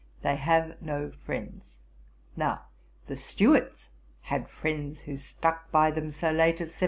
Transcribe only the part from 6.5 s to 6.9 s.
as 1745.